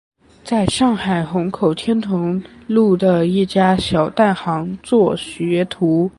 [0.43, 6.09] 在上海虹口天潼路的一家小蛋行做学徒。